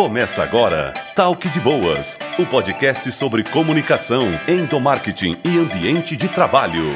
[0.00, 6.94] Começa agora Talk de Boas, o podcast sobre comunicação, endomarketing e ambiente de trabalho.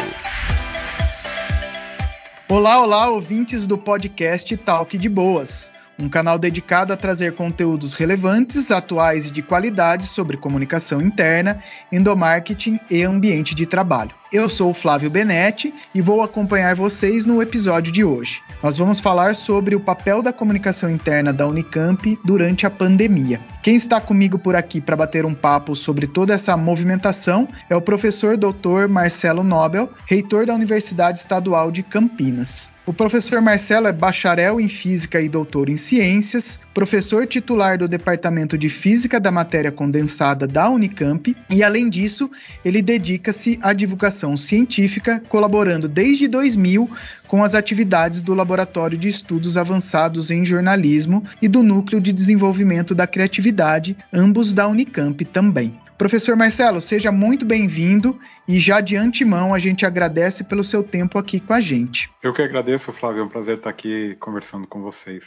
[2.49, 8.71] Olá, olá, ouvintes do podcast Talk de Boas um canal dedicado a trazer conteúdos relevantes,
[8.71, 11.61] atuais e de qualidade sobre comunicação interna,
[11.93, 14.13] endomarketing e ambiente de trabalho.
[14.33, 18.43] Eu sou o Flávio Benetti e vou acompanhar vocês no episódio de hoje.
[18.61, 23.41] Nós vamos falar sobre o papel da comunicação interna da Unicamp durante a pandemia.
[23.63, 27.81] Quem está comigo por aqui para bater um papo sobre toda essa movimentação é o
[27.81, 28.89] professor Dr.
[28.89, 32.74] Marcelo Nobel, reitor da Universidade Estadual de Campinas.
[32.87, 38.59] O professor Marcelo é bacharel em Física e doutor em Ciências, professor titular do Departamento
[38.59, 42.31] de Física da Matéria Condensada da Unicamp e, além disso,
[42.63, 46.91] ele dedica-se à divulgação científica, colaborando desde 2000
[47.27, 52.95] com as atividades do Laboratório de Estudos Avançados em Jornalismo e do Núcleo de Desenvolvimento
[52.95, 55.73] da Criatividade, ambos da Unicamp também.
[55.97, 61.19] Professor Marcelo, seja muito bem-vindo e já de antemão a gente agradece pelo seu tempo
[61.19, 62.11] aqui com a gente.
[62.23, 65.25] Eu que agradeço, Flávio, é um prazer estar aqui conversando com vocês.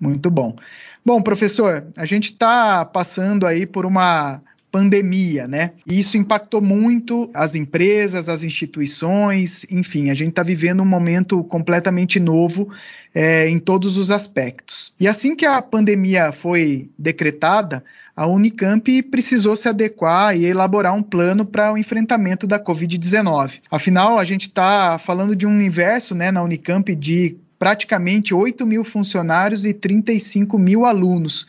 [0.00, 0.56] Muito bom.
[1.04, 5.72] Bom, professor, a gente está passando aí por uma pandemia, né?
[5.86, 11.42] E isso impactou muito as empresas, as instituições, enfim, a gente está vivendo um momento
[11.44, 12.68] completamente novo
[13.14, 14.94] é, em todos os aspectos.
[14.98, 17.84] E assim que a pandemia foi decretada,
[18.20, 23.62] a Unicamp precisou se adequar e elaborar um plano para o enfrentamento da Covid-19.
[23.70, 28.84] Afinal, a gente está falando de um universo né, na Unicamp de praticamente 8 mil
[28.84, 31.46] funcionários e 35 mil alunos.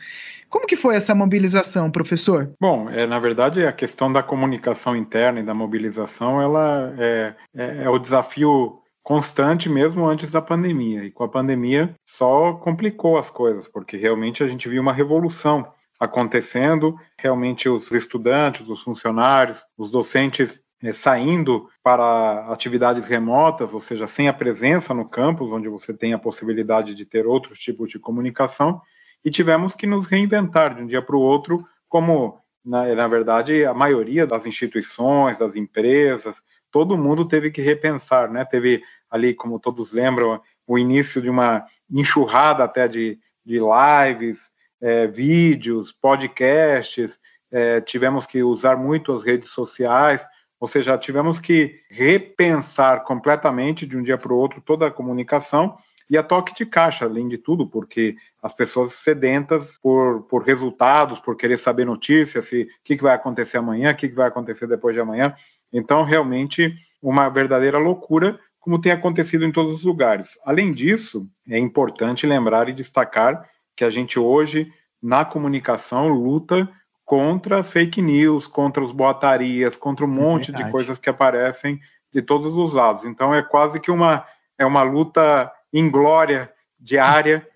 [0.48, 2.50] Como que foi essa mobilização, professor?
[2.58, 7.82] Bom, é, na verdade, a questão da comunicação interna e da mobilização, ela é, é,
[7.84, 11.04] é o desafio constante mesmo antes da pandemia.
[11.04, 15.66] E com a pandemia só complicou as coisas, porque realmente a gente viu uma revolução
[16.02, 24.08] acontecendo, realmente os estudantes, os funcionários, os docentes é, saindo para atividades remotas, ou seja,
[24.08, 28.00] sem a presença no campus, onde você tem a possibilidade de ter outros tipos de
[28.00, 28.82] comunicação,
[29.24, 33.64] e tivemos que nos reinventar de um dia para o outro, como, na, na verdade,
[33.64, 36.34] a maioria das instituições, das empresas,
[36.72, 38.44] todo mundo teve que repensar, né?
[38.44, 44.51] Teve ali, como todos lembram, o início de uma enxurrada até de, de lives,
[44.82, 47.18] é, vídeos, podcasts,
[47.50, 50.26] é, tivemos que usar muito as redes sociais,
[50.58, 55.76] ou seja, tivemos que repensar completamente de um dia para o outro toda a comunicação
[56.10, 61.18] e a toque de caixa, além de tudo, porque as pessoas sedentas por, por resultados,
[61.20, 64.28] por querer saber notícias, se o que, que vai acontecer amanhã, o que, que vai
[64.28, 65.34] acontecer depois de amanhã.
[65.72, 70.38] Então, realmente, uma verdadeira loucura, como tem acontecido em todos os lugares.
[70.44, 74.72] Além disso, é importante lembrar e destacar que a gente hoje,
[75.02, 76.68] na comunicação, luta
[77.04, 81.80] contra as fake news, contra os boatarias, contra um é monte de coisas que aparecem
[82.12, 83.04] de todos os lados.
[83.04, 84.26] Então é quase que uma
[84.58, 87.48] é uma luta inglória diária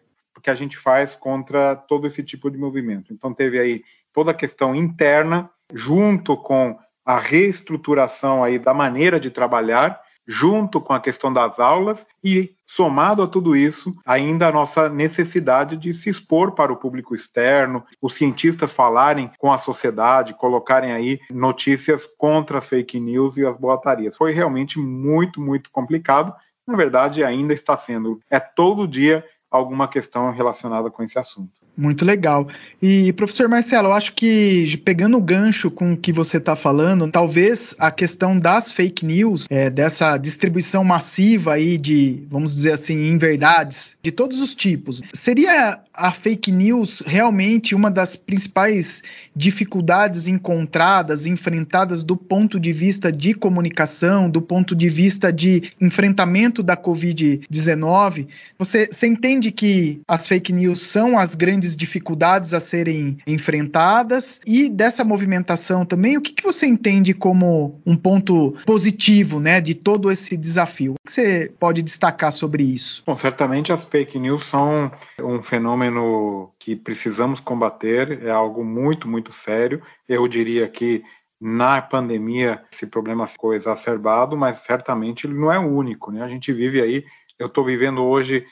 [0.46, 3.12] que a gente faz contra todo esse tipo de movimento.
[3.12, 3.82] Então teve aí
[4.12, 10.92] toda a questão interna junto com a reestruturação aí da maneira de trabalhar junto com
[10.92, 16.10] a questão das aulas e, somado a tudo isso, ainda a nossa necessidade de se
[16.10, 22.58] expor para o público externo, os cientistas falarem com a sociedade, colocarem aí notícias contra
[22.58, 24.16] as fake news e as boatarias.
[24.16, 26.34] Foi realmente muito, muito complicado.
[26.66, 28.20] Na verdade, ainda está sendo.
[28.28, 31.65] É todo dia alguma questão relacionada com esse assunto.
[31.76, 32.48] Muito legal.
[32.80, 37.10] E, professor Marcelo, eu acho que, pegando o gancho com o que você está falando,
[37.10, 43.08] talvez a questão das fake news, é, dessa distribuição massiva aí de, vamos dizer assim,
[43.08, 49.02] inverdades, de todos os tipos, seria a fake news realmente uma das principais
[49.34, 56.62] dificuldades encontradas, enfrentadas do ponto de vista de comunicação, do ponto de vista de enfrentamento
[56.62, 58.28] da Covid-19?
[58.58, 64.40] Você, você entende que as fake news são as grandes dificuldades a serem enfrentadas?
[64.46, 69.74] E dessa movimentação também, o que, que você entende como um ponto positivo né, de
[69.74, 70.92] todo esse desafio?
[70.92, 73.02] O que você pode destacar sobre isso?
[73.06, 74.90] Bom, certamente as fake news são
[75.22, 79.80] um fenômeno que precisamos combater, é algo muito, muito sério.
[80.08, 81.02] Eu diria que
[81.40, 86.10] na pandemia esse problema ficou exacerbado, mas certamente ele não é o único.
[86.10, 86.22] Né?
[86.22, 87.04] A gente vive aí,
[87.38, 88.46] eu estou vivendo hoje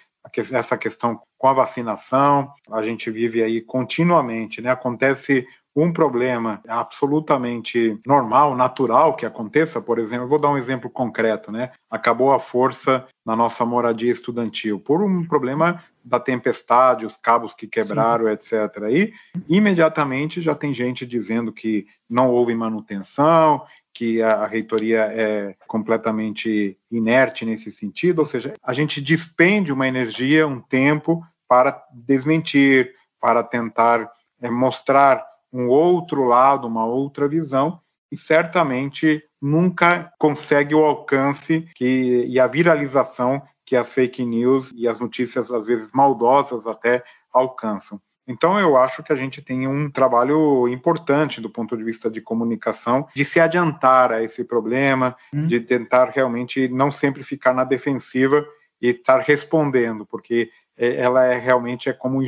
[0.59, 4.71] essa questão com a vacinação, a gente vive aí continuamente, né?
[4.71, 10.89] Acontece um problema absolutamente normal, natural que aconteça, por exemplo, eu vou dar um exemplo
[10.89, 11.73] concreto, né?
[11.91, 17.67] Acabou a força na nossa moradia estudantil por um problema da tempestade, os cabos que
[17.67, 18.33] quebraram, Sim.
[18.33, 18.83] etc.
[18.91, 19.13] E
[19.49, 27.45] imediatamente já tem gente dizendo que não houve manutenção, que a, reitoria é completamente inerte
[27.45, 34.11] nesse sentido, ou seja, a gente despende uma energia, um tempo para desmentir, para tentar
[34.43, 35.25] é, mostrar
[35.55, 37.81] um outro lado, uma outra visão,
[38.11, 44.87] e certamente nunca consegue o alcance que, e a viralização que as fake news e
[44.87, 47.03] as notícias, às vezes maldosas, até
[47.33, 48.01] alcançam.
[48.27, 52.21] Então, eu acho que a gente tem um trabalho importante do ponto de vista de
[52.21, 55.47] comunicação, de se adiantar a esse problema, hum.
[55.47, 58.45] de tentar realmente não sempre ficar na defensiva
[58.81, 62.21] e estar respondendo, porque ela é realmente é como,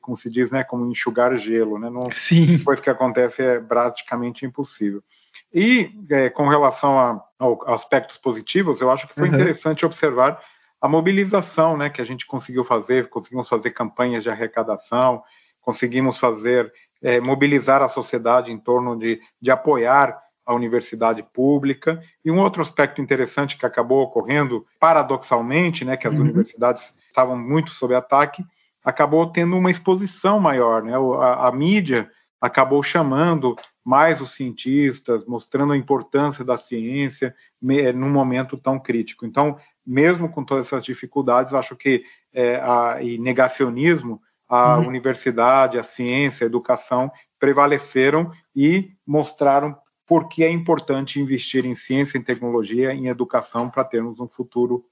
[0.00, 1.88] como se diz, né, como enxugar gelo, né?
[1.88, 2.58] Não, Sim.
[2.58, 5.02] Depois que acontece é praticamente impossível.
[5.52, 9.34] E é, com relação a, a, aspectos positivos, eu acho que foi uhum.
[9.34, 10.40] interessante observar
[10.80, 15.22] a mobilização, né, que a gente conseguiu fazer, conseguimos fazer campanhas de arrecadação,
[15.62, 16.70] conseguimos fazer
[17.02, 22.02] é, mobilizar a sociedade em torno de, de apoiar a universidade pública.
[22.22, 26.20] E um outro aspecto interessante que acabou ocorrendo, paradoxalmente, né, que as uhum.
[26.20, 28.44] universidades estavam muito sob ataque,
[28.82, 30.82] acabou tendo uma exposição maior.
[30.82, 30.92] Né?
[30.94, 38.10] A, a, mídia acabou chamando mais os cientistas, mostrando a importância da ciência me, num
[38.10, 39.24] momento tão crítico.
[39.24, 39.56] Então,
[39.86, 44.88] mesmo com todas essas dificuldades, acho que é, a, e negacionismo, a uhum.
[44.88, 49.76] universidade, a ciência, a educação prevaleceram e mostraram
[50.06, 54.84] por que é importante investir em ciência, em tecnologia, em educação para termos um futuro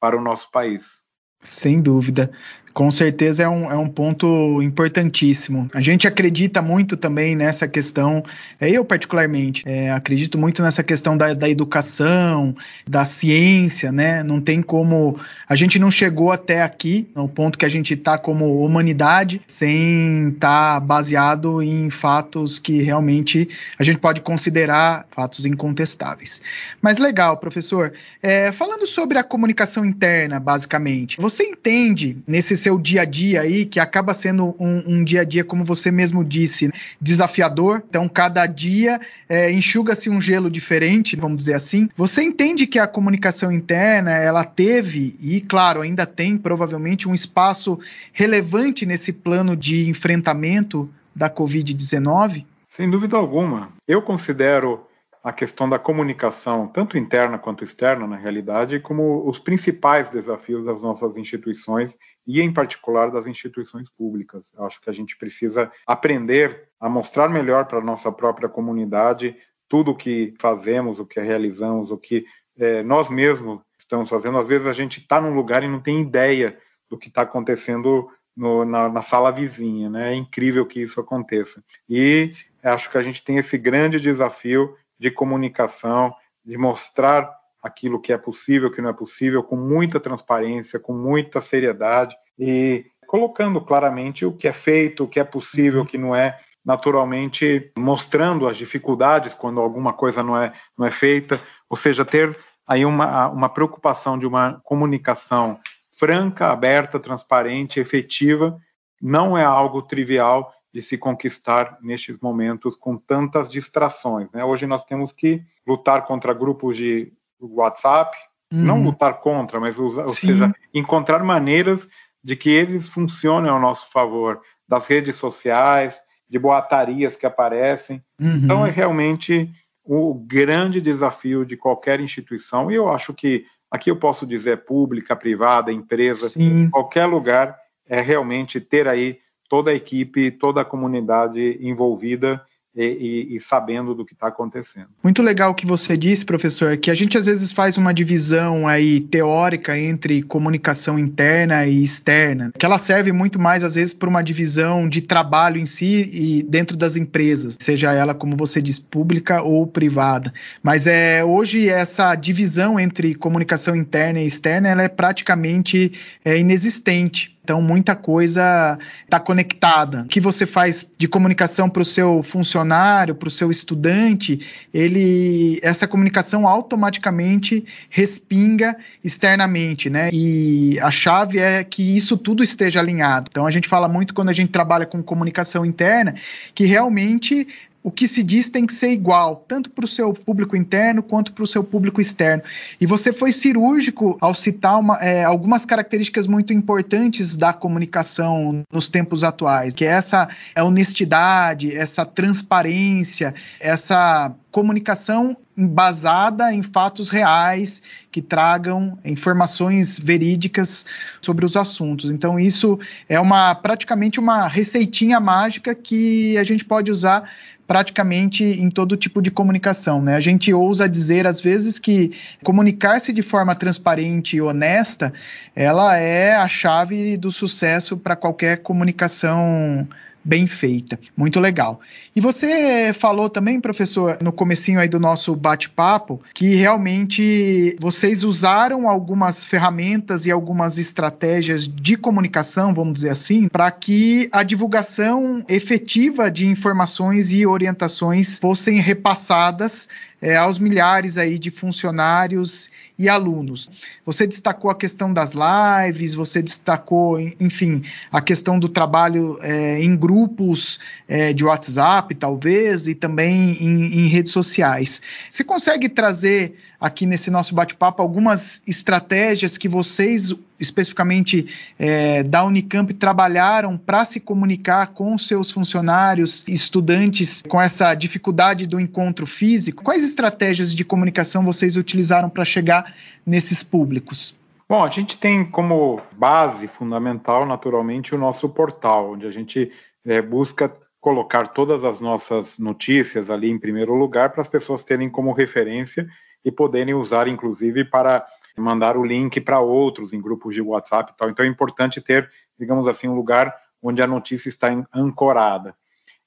[0.00, 1.07] para o nosso país.
[1.42, 2.30] Sem dúvida.
[2.78, 5.68] Com certeza é um, é um ponto importantíssimo.
[5.74, 8.22] A gente acredita muito também nessa questão,
[8.60, 12.54] é, eu particularmente, é, acredito muito nessa questão da, da educação,
[12.86, 14.22] da ciência, né?
[14.22, 15.18] Não tem como.
[15.48, 20.28] A gente não chegou até aqui, no ponto que a gente está como humanidade, sem
[20.28, 26.40] estar tá baseado em fatos que realmente a gente pode considerar fatos incontestáveis.
[26.80, 27.92] Mas legal, professor.
[28.22, 33.66] É, falando sobre a comunicação interna, basicamente, você entende nesse seu dia a dia aí,
[33.66, 37.82] que acaba sendo um, um dia a dia, como você mesmo disse, desafiador.
[37.86, 38.98] Então, cada dia
[39.28, 41.88] é, enxuga-se um gelo diferente, vamos dizer assim.
[41.96, 47.78] Você entende que a comunicação interna, ela teve, e claro, ainda tem provavelmente um espaço
[48.12, 52.44] relevante nesse plano de enfrentamento da Covid-19?
[52.70, 53.70] Sem dúvida alguma.
[53.86, 54.87] Eu considero
[55.28, 60.80] a questão da comunicação, tanto interna quanto externa, na realidade, como os principais desafios das
[60.80, 61.94] nossas instituições
[62.26, 64.42] e, em particular, das instituições públicas.
[64.56, 69.36] Eu acho que a gente precisa aprender a mostrar melhor para a nossa própria comunidade
[69.68, 72.24] tudo o que fazemos, o que realizamos, o que
[72.56, 74.38] é, nós mesmos estamos fazendo.
[74.38, 76.58] Às vezes a gente está num lugar e não tem ideia
[76.88, 80.14] do que está acontecendo no, na, na, sala vizinha, né?
[80.14, 81.62] É incrível que isso aconteça.
[81.86, 82.30] E
[82.62, 86.14] acho que a gente tem esse grande desafio de comunicação,
[86.44, 91.40] de mostrar aquilo que é possível, que não é possível, com muita transparência, com muita
[91.40, 96.14] seriedade e colocando claramente o que é feito, o que é possível, o que não
[96.14, 102.04] é, naturalmente mostrando as dificuldades quando alguma coisa não é, não é feita, ou seja,
[102.04, 105.58] ter aí uma, uma preocupação de uma comunicação
[105.96, 108.58] franca, aberta, transparente, efetiva,
[109.00, 114.30] não é algo trivial de se conquistar nestes momentos com tantas distrações.
[114.32, 114.44] Né?
[114.44, 118.16] Hoje nós temos que lutar contra grupos de WhatsApp,
[118.52, 118.62] uhum.
[118.62, 121.88] não lutar contra, mas usar, ou seja, encontrar maneiras
[122.22, 125.98] de que eles funcionem ao nosso favor, das redes sociais,
[126.28, 128.02] de boatarias que aparecem.
[128.20, 128.36] Uhum.
[128.36, 129.50] Então é realmente
[129.82, 135.16] o grande desafio de qualquer instituição, e eu acho que aqui eu posso dizer pública,
[135.16, 136.68] privada, empresa, Sim.
[136.68, 142.40] qualquer lugar, é realmente ter aí toda a equipe, toda a comunidade envolvida
[142.78, 142.84] e,
[143.30, 144.86] e, e, sabendo do que está acontecendo.
[145.02, 148.68] Muito legal o que você disse, professor, que a gente às vezes faz uma divisão
[148.68, 154.08] aí teórica entre comunicação interna e externa, que ela serve muito mais às vezes para
[154.08, 158.78] uma divisão de trabalho em si e dentro das empresas, seja ela como você diz
[158.78, 160.32] pública ou privada.
[160.62, 165.92] Mas é hoje essa divisão entre comunicação interna e externa ela é praticamente
[166.24, 170.02] é, inexistente Então, muita coisa está conectada.
[170.02, 175.58] O que você faz de comunicação para o seu funcionário, para o seu estudante, ele,
[175.62, 180.10] essa comunicação automaticamente respinga externamente, né?
[180.12, 183.28] E a chave é que isso tudo esteja alinhado.
[183.30, 186.16] Então, a gente fala muito quando a gente trabalha com comunicação interna,
[186.54, 187.48] que realmente
[187.88, 191.32] o que se diz tem que ser igual, tanto para o seu público interno quanto
[191.32, 192.42] para o seu público externo.
[192.78, 198.90] E você foi cirúrgico ao citar uma, é, algumas características muito importantes da comunicação nos
[198.90, 200.28] tempos atuais, que é essa
[200.58, 207.80] honestidade, essa transparência, essa comunicação embasada em fatos reais
[208.12, 210.84] que tragam informações verídicas
[211.22, 212.10] sobre os assuntos.
[212.10, 212.78] Então isso
[213.08, 217.30] é uma praticamente uma receitinha mágica que a gente pode usar
[217.68, 220.00] praticamente em todo tipo de comunicação.
[220.00, 220.16] Né?
[220.16, 225.12] A gente ousa dizer, às vezes, que comunicar-se de forma transparente e honesta,
[225.54, 229.86] ela é a chave do sucesso para qualquer comunicação
[230.28, 231.00] bem feita.
[231.16, 231.80] Muito legal.
[232.14, 238.86] E você falou também, professor, no comecinho aí do nosso bate-papo, que realmente vocês usaram
[238.86, 246.30] algumas ferramentas e algumas estratégias de comunicação, vamos dizer assim, para que a divulgação efetiva
[246.30, 249.88] de informações e orientações fossem repassadas
[250.20, 253.70] é, aos milhares aí de funcionários e alunos.
[254.04, 259.96] Você destacou a questão das lives, você destacou, enfim, a questão do trabalho é, em
[259.96, 265.00] grupos é, de WhatsApp, talvez, e também em, em redes sociais.
[265.30, 272.92] Você consegue trazer aqui nesse nosso bate-papo algumas estratégias que vocês, especificamente é, da Unicamp,
[272.94, 279.82] trabalharam para se comunicar com seus funcionários, estudantes, com essa dificuldade do encontro físico.
[279.82, 282.94] Quais estratégias de comunicação vocês utilizaram para chegar
[283.26, 284.34] nesses públicos?
[284.68, 289.72] Bom, a gente tem como base fundamental, naturalmente, o nosso portal, onde a gente
[290.04, 290.70] é, busca
[291.00, 296.06] colocar todas as nossas notícias ali em primeiro lugar para as pessoas terem como referência
[296.44, 298.26] e poderem usar, inclusive, para
[298.56, 301.30] mandar o link para outros em grupos de WhatsApp e tal.
[301.30, 305.74] Então é importante ter, digamos assim, um lugar onde a notícia está ancorada.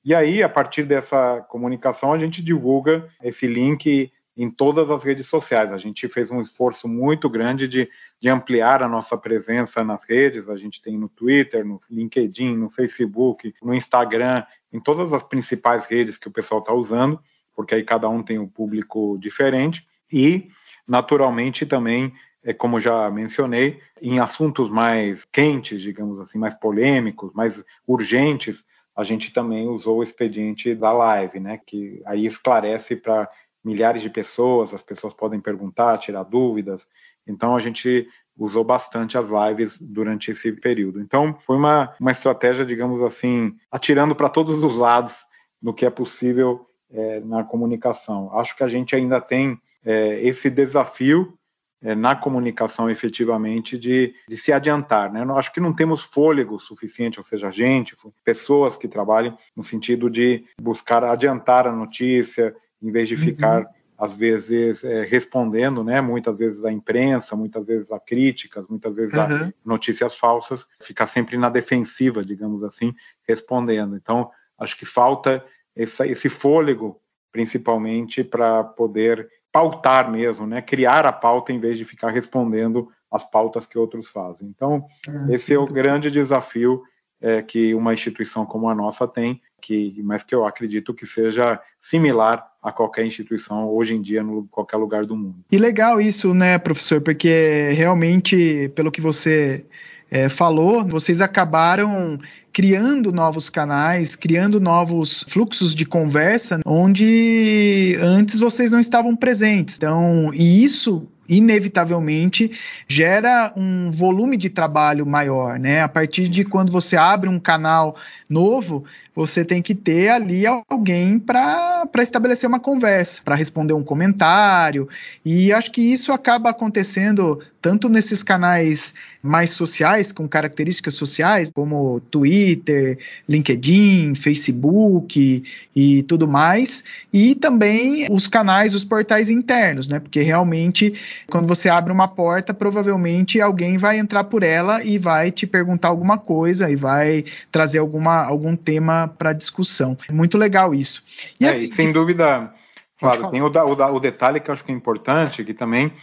[0.03, 5.27] E aí, a partir dessa comunicação, a gente divulga esse link em todas as redes
[5.27, 5.71] sociais.
[5.71, 7.87] A gente fez um esforço muito grande de,
[8.19, 10.49] de, ampliar a nossa presença nas redes.
[10.49, 15.85] A gente tem no Twitter, no LinkedIn, no Facebook, no Instagram, em todas as principais
[15.85, 17.19] redes que o pessoal está usando,
[17.53, 20.49] porque aí cada um tem um público diferente e,
[20.87, 22.13] naturalmente, também,
[22.43, 28.63] é, como já mencionei, em assuntos mais quentes, digamos assim, mais polêmicos, mais urgentes,
[28.95, 33.29] a gente também usou o expediente da live, né, que aí esclarece para
[33.63, 36.85] milhares de pessoas, as pessoas podem perguntar, tirar dúvidas.
[37.27, 40.99] Então, a gente usou bastante as lives durante esse período.
[40.99, 45.13] Então, foi uma, uma estratégia, digamos assim, atirando para todos os lados
[45.61, 48.35] no que é possível é, na comunicação.
[48.37, 51.37] Acho que a gente ainda tem é, esse desafio
[51.83, 55.11] é, na comunicação efetivamente de, de se adiantar.
[55.11, 55.23] Né?
[55.23, 60.09] Eu acho que não temos fôlego suficiente, ou seja, gente, pessoas que trabalhem no sentido
[60.09, 63.21] de buscar adiantar a notícia, em vez de uhum.
[63.21, 66.01] ficar, às vezes, é, respondendo, né?
[66.01, 69.19] muitas vezes a imprensa, muitas vezes a críticas, muitas vezes uhum.
[69.19, 72.93] a notícias falsas, ficar sempre na defensiva, digamos assim,
[73.27, 73.95] respondendo.
[73.95, 75.43] Então, acho que falta
[75.75, 80.61] essa, esse fôlego, principalmente, para poder pautar mesmo, né?
[80.61, 84.47] Criar a pauta em vez de ficar respondendo as pautas que outros fazem.
[84.47, 86.81] Então, ah, esse é o grande desafio
[87.21, 91.59] é, que uma instituição como a nossa tem, que, mas que eu acredito que seja
[91.79, 95.35] similar a qualquer instituição hoje em dia, em qualquer lugar do mundo.
[95.51, 97.01] E legal isso, né, professor?
[97.01, 99.65] Porque realmente, pelo que você
[100.09, 102.19] é, falou, vocês acabaram
[102.51, 109.77] criando novos canais, criando novos fluxos de conversa onde antes vocês não estavam presentes.
[109.77, 112.51] Então, e isso inevitavelmente
[112.87, 115.81] gera um volume de trabalho maior, né?
[115.81, 117.95] A partir de quando você abre um canal
[118.29, 118.83] novo,
[119.15, 124.87] você tem que ter ali alguém para estabelecer uma conversa, para responder um comentário.
[125.23, 131.99] E acho que isso acaba acontecendo tanto nesses canais mais sociais, com características sociais, como
[132.09, 132.97] Twitter,
[133.29, 135.43] LinkedIn, Facebook
[135.75, 139.99] e tudo mais, e também os canais, os portais internos, né?
[139.99, 140.95] Porque realmente,
[141.29, 145.89] quando você abre uma porta, provavelmente alguém vai entrar por ela e vai te perguntar
[145.89, 149.97] alguma coisa e vai trazer alguma, algum tema para discussão.
[150.11, 151.03] Muito legal isso.
[151.39, 152.53] E, é, assim, e sem dúvida,
[152.99, 155.93] claro, tem o, o, o detalhe que eu acho que é importante, que também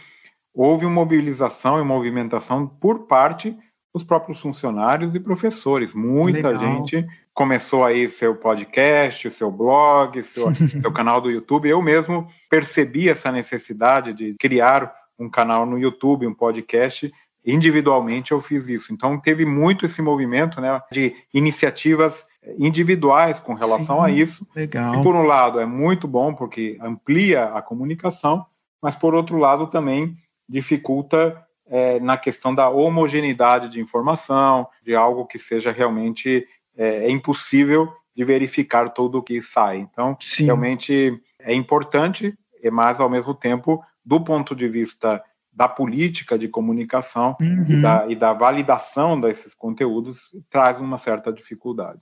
[0.53, 3.55] houve uma mobilização e movimentação por parte
[3.93, 5.93] os próprios funcionários e professores.
[5.93, 6.85] Muita Legal.
[6.85, 11.67] gente começou aí seu podcast, seu blog, seu, seu canal do YouTube.
[11.67, 17.11] Eu mesmo percebi essa necessidade de criar um canal no YouTube, um podcast.
[17.45, 18.93] Individualmente eu fiz isso.
[18.93, 22.25] Então teve muito esse movimento né, de iniciativas
[22.57, 24.47] individuais com relação Sim, a isso.
[24.55, 24.95] Legal.
[24.95, 28.45] E por um lado é muito bom porque amplia a comunicação,
[28.81, 30.15] mas por outro lado também
[30.47, 37.11] dificulta é, na questão da homogeneidade de informação, de algo que seja realmente é, é
[37.11, 39.77] impossível de verificar tudo o que sai.
[39.77, 40.45] Então, Sim.
[40.45, 42.33] realmente é importante,
[42.71, 47.65] mas ao mesmo tempo, do ponto de vista da política de comunicação uhum.
[47.67, 52.01] e, da, e da validação desses conteúdos, traz uma certa dificuldade.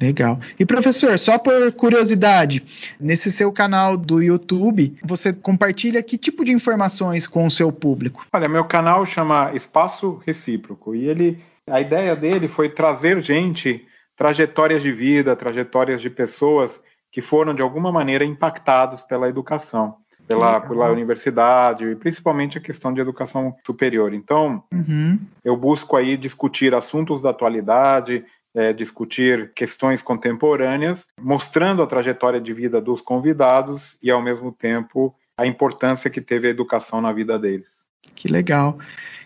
[0.00, 0.38] Legal.
[0.58, 2.62] E professor, só por curiosidade,
[3.00, 8.26] nesse seu canal do YouTube, você compartilha que tipo de informações com o seu público?
[8.32, 14.82] Olha, meu canal chama Espaço Recíproco e ele, a ideia dele foi trazer gente, trajetórias
[14.82, 16.78] de vida, trajetórias de pessoas
[17.10, 22.92] que foram de alguma maneira impactados pela educação, pela, pela universidade e principalmente a questão
[22.92, 24.12] de educação superior.
[24.12, 25.18] Então, uhum.
[25.44, 28.24] eu busco aí discutir assuntos da atualidade,
[28.56, 35.14] é, discutir questões contemporâneas, mostrando a trajetória de vida dos convidados e, ao mesmo tempo,
[35.38, 37.68] a importância que teve a educação na vida deles.
[38.14, 38.78] Que legal.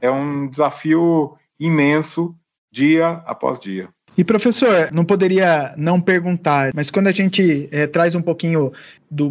[0.00, 2.34] é, é um desafio imenso
[2.70, 3.88] dia após dia.
[4.18, 8.72] E professor, não poderia não perguntar, mas quando a gente é, traz um pouquinho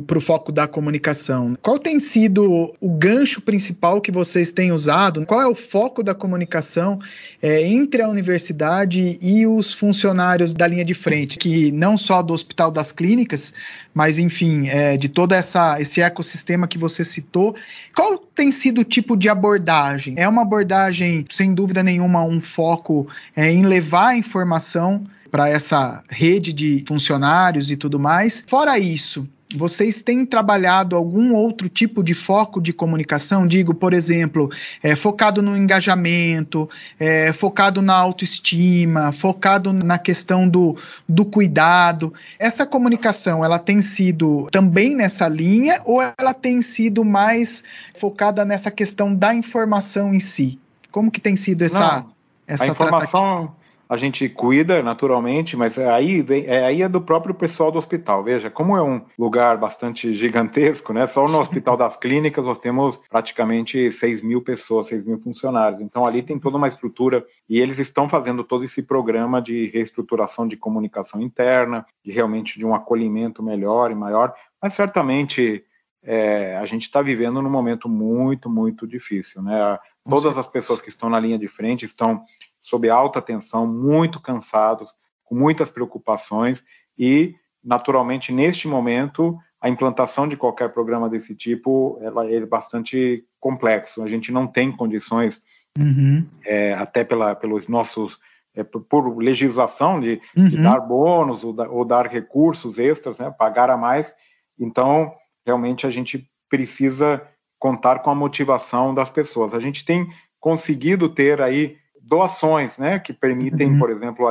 [0.07, 1.57] para o foco da comunicação.
[1.61, 5.25] Qual tem sido o gancho principal que vocês têm usado?
[5.25, 6.99] Qual é o foco da comunicação
[7.41, 12.33] é, entre a universidade e os funcionários da linha de frente, que não só do
[12.33, 13.53] Hospital das Clínicas,
[13.93, 17.55] mas enfim, é, de todo essa, esse ecossistema que você citou.
[17.95, 20.15] Qual tem sido o tipo de abordagem?
[20.17, 26.03] É uma abordagem, sem dúvida nenhuma, um foco é, em levar a informação para essa
[26.09, 28.43] rede de funcionários e tudo mais.
[28.47, 33.47] Fora isso, vocês têm trabalhado algum outro tipo de foco de comunicação?
[33.47, 34.49] Digo, por exemplo,
[34.83, 42.13] é, focado no engajamento, é, focado na autoestima, focado na questão do, do cuidado.
[42.37, 47.63] Essa comunicação, ela tem sido também nessa linha ou ela tem sido mais
[47.95, 50.59] focada nessa questão da informação em si?
[50.91, 52.11] Como que tem sido essa, Não,
[52.45, 53.66] essa a informação tratativa?
[53.89, 58.23] A gente cuida naturalmente, mas aí, vem, é, aí é do próprio pessoal do hospital.
[58.23, 61.07] Veja, como é um lugar bastante gigantesco, né?
[61.07, 65.81] Só no Hospital das Clínicas nós temos praticamente 6 mil pessoas, 6 mil funcionários.
[65.81, 70.47] Então ali tem toda uma estrutura e eles estão fazendo todo esse programa de reestruturação
[70.47, 74.33] de comunicação interna, de realmente de um acolhimento melhor e maior.
[74.61, 75.63] Mas certamente
[76.03, 79.77] é, a gente está vivendo num momento muito, muito difícil, né?
[80.09, 82.21] Todas as pessoas que estão na linha de frente estão
[82.67, 86.61] sob alta tensão, muito cansados, com muitas preocupações
[86.99, 94.03] e, naturalmente, neste momento, a implantação de qualquer programa desse tipo ela é bastante complexo.
[94.03, 95.41] A gente não tem condições,
[95.79, 96.27] uhum.
[96.45, 98.19] é, até pela, pelos nossos
[98.53, 100.49] é, por legislação de, uhum.
[100.49, 104.13] de dar bônus ou, da, ou, dar recursos extras, né, pagar a mais.
[104.59, 105.13] Então,
[105.45, 107.25] realmente a gente precisa
[107.57, 109.53] contar com a motivação das pessoas.
[109.53, 110.05] A gente tem
[110.37, 111.77] conseguido ter aí
[112.07, 113.79] doações, né, que permitem, uhum.
[113.79, 114.25] por exemplo,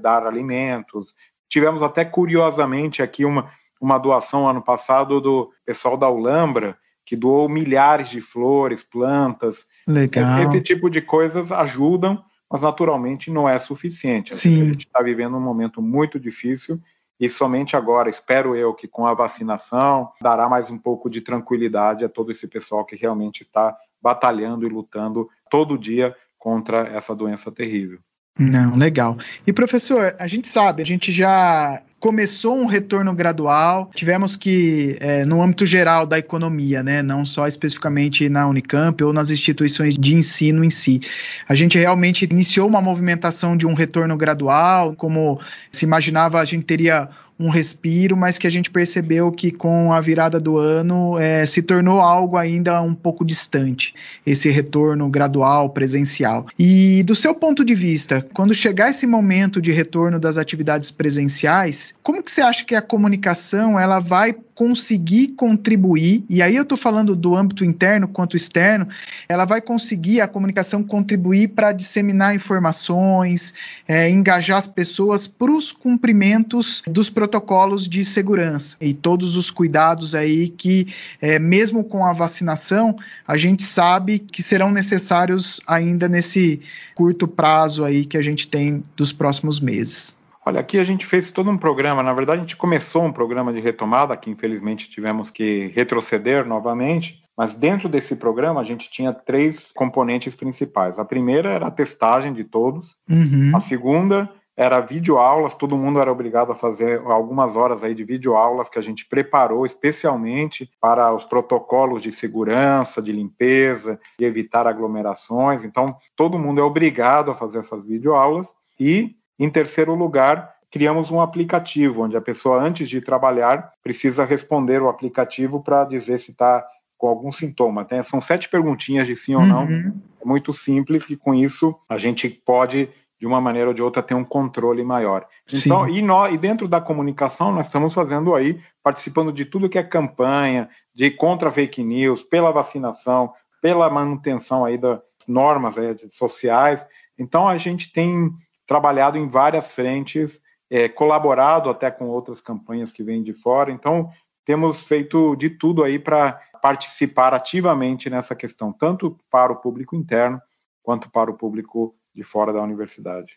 [0.00, 1.14] dar alimentos.
[1.48, 7.48] Tivemos até curiosamente aqui uma, uma doação ano passado do pessoal da Ulambra, que doou
[7.48, 9.66] milhares de flores, plantas.
[9.86, 10.40] Legal.
[10.42, 14.34] Esse tipo de coisas ajudam, mas naturalmente não é suficiente.
[14.34, 14.62] Sim.
[14.62, 16.80] A gente está vivendo um momento muito difícil
[17.18, 22.04] e somente agora, espero eu, que com a vacinação dará mais um pouco de tranquilidade
[22.04, 27.52] a todo esse pessoal que realmente está batalhando e lutando todo dia contra essa doença
[27.52, 28.00] terrível.
[28.36, 29.16] Não, legal.
[29.46, 35.24] E professor, a gente sabe, a gente já começou um retorno gradual, tivemos que, é,
[35.24, 40.16] no âmbito geral da economia, né, não só especificamente na Unicamp ou nas instituições de
[40.16, 41.00] ensino em si,
[41.48, 46.64] a gente realmente iniciou uma movimentação de um retorno gradual, como se imaginava, a gente
[46.64, 51.44] teria um respiro, mas que a gente percebeu que com a virada do ano é,
[51.46, 56.46] se tornou algo ainda um pouco distante, esse retorno gradual, presencial.
[56.58, 61.94] E do seu ponto de vista, quando chegar esse momento de retorno das atividades presenciais,
[62.02, 66.78] como que você acha que a comunicação ela vai conseguir contribuir, e aí eu estou
[66.78, 68.86] falando do âmbito interno quanto externo,
[69.28, 73.52] ela vai conseguir, a comunicação, contribuir para disseminar informações,
[73.88, 80.14] é, engajar as pessoas para os cumprimentos dos protocolos de segurança e todos os cuidados
[80.14, 80.86] aí que,
[81.20, 82.94] é, mesmo com a vacinação,
[83.26, 86.60] a gente sabe que serão necessários ainda nesse
[86.94, 90.14] curto prazo aí que a gente tem dos próximos meses.
[90.44, 93.52] Olha, aqui a gente fez todo um programa, na verdade a gente começou um programa
[93.52, 99.12] de retomada, que infelizmente tivemos que retroceder novamente, mas dentro desse programa a gente tinha
[99.12, 100.98] três componentes principais.
[100.98, 103.52] A primeira era a testagem de todos, uhum.
[103.54, 108.68] a segunda era videoaulas, todo mundo era obrigado a fazer algumas horas aí de videoaulas
[108.68, 115.64] que a gente preparou especialmente para os protocolos de segurança, de limpeza, de evitar aglomerações.
[115.64, 118.46] Então, todo mundo é obrigado a fazer essas videoaulas
[118.78, 124.80] e em terceiro lugar, criamos um aplicativo onde a pessoa, antes de trabalhar, precisa responder
[124.80, 126.64] o aplicativo para dizer se está
[126.96, 127.84] com algum sintoma.
[127.84, 129.64] Tem, são sete perguntinhas de sim ou não.
[129.64, 130.00] Uhum.
[130.20, 132.88] É muito simples e com isso a gente pode
[133.22, 135.26] de uma maneira ou de outra ter um controle maior.
[135.52, 139.78] Então, e, nós, e dentro da comunicação nós estamos fazendo aí, participando de tudo que
[139.78, 146.84] é campanha de contra fake news, pela vacinação, pela manutenção aí das normas aí, sociais.
[147.16, 148.30] Então a gente tem
[148.72, 153.70] trabalhado em várias frentes, é, colaborado até com outras campanhas que vêm de fora.
[153.70, 154.10] Então,
[154.46, 160.40] temos feito de tudo aí para participar ativamente nessa questão, tanto para o público interno
[160.82, 163.34] quanto para o público de fora da universidade.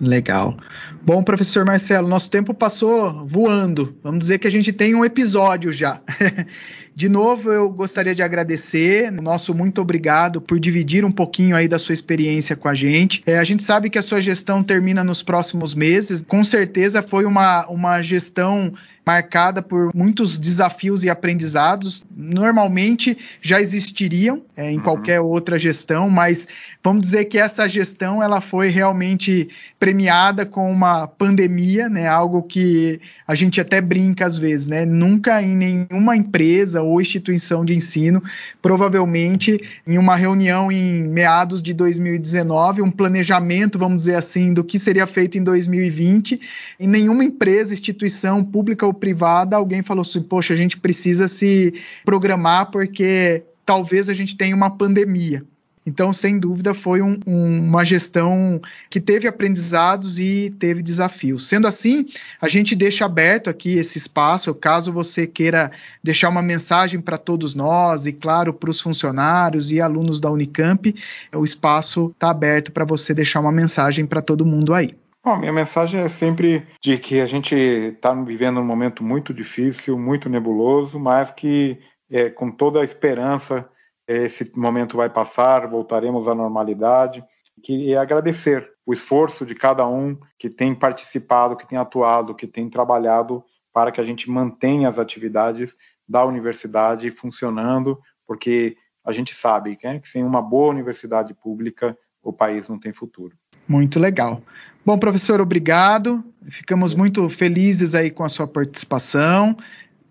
[0.00, 0.56] Legal.
[1.00, 3.96] Bom, professor Marcelo, nosso tempo passou voando.
[4.02, 6.00] Vamos dizer que a gente tem um episódio já.
[6.94, 9.10] De novo, eu gostaria de agradecer.
[9.10, 13.22] Nosso muito obrigado por dividir um pouquinho aí da sua experiência com a gente.
[13.24, 16.20] É, a gente sabe que a sua gestão termina nos próximos meses.
[16.20, 18.74] Com certeza foi uma, uma gestão
[19.04, 22.04] marcada por muitos desafios e aprendizados.
[22.14, 24.82] Normalmente já existiriam é, em uhum.
[24.82, 26.46] qualquer outra gestão, mas
[26.82, 32.08] vamos dizer que essa gestão ela foi realmente premiada com uma pandemia, né?
[32.08, 34.84] Algo que a gente até brinca às vezes, né?
[34.84, 38.22] Nunca em nenhuma empresa ou instituição de ensino,
[38.60, 44.78] provavelmente em uma reunião em meados de 2019, um planejamento, vamos dizer assim, do que
[44.78, 46.40] seria feito em 2020,
[46.80, 51.74] em nenhuma empresa, instituição pública ou privada, alguém falou assim: poxa, a gente precisa se
[52.04, 55.44] programar porque talvez a gente tenha uma pandemia.
[55.84, 61.48] Então, sem dúvida, foi um, um, uma gestão que teve aprendizados e teve desafios.
[61.48, 62.06] Sendo assim,
[62.40, 67.54] a gente deixa aberto aqui esse espaço, caso você queira deixar uma mensagem para todos
[67.54, 70.94] nós e, claro, para os funcionários e alunos da Unicamp,
[71.34, 74.94] o espaço está aberto para você deixar uma mensagem para todo mundo aí.
[75.24, 79.96] Bom, minha mensagem é sempre de que a gente está vivendo um momento muito difícil,
[79.96, 81.78] muito nebuloso, mas que
[82.10, 83.64] é, com toda a esperança
[84.06, 87.24] esse momento vai passar, voltaremos à normalidade.
[87.68, 92.68] E agradecer o esforço de cada um que tem participado, que tem atuado, que tem
[92.68, 95.74] trabalhado para que a gente mantenha as atividades
[96.08, 102.32] da universidade funcionando, porque a gente sabe né, que sem uma boa universidade pública o
[102.32, 103.36] país não tem futuro.
[103.66, 104.42] Muito legal.
[104.84, 106.22] Bom, professor, obrigado.
[106.48, 109.56] Ficamos muito felizes aí com a sua participação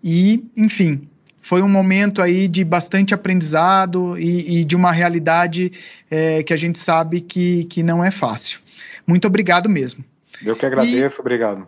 [0.02, 1.08] e, enfim,
[1.42, 5.72] foi um momento aí de bastante aprendizado e, e de uma realidade
[6.10, 8.60] é, que a gente sabe que, que não é fácil.
[9.06, 10.04] Muito obrigado mesmo.
[10.42, 11.20] Eu que agradeço, e...
[11.20, 11.66] obrigado.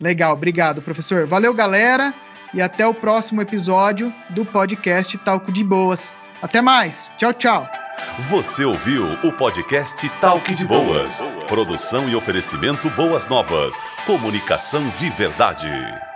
[0.00, 1.26] Legal, obrigado, professor.
[1.26, 2.14] Valeu, galera,
[2.54, 6.14] e até o próximo episódio do podcast Talco de Boas.
[6.40, 7.10] Até mais.
[7.18, 7.68] Tchau, tchau.
[8.30, 11.24] Você ouviu o podcast Talk de Boas.
[11.48, 13.82] Produção e oferecimento Boas Novas.
[14.06, 16.07] Comunicação de verdade.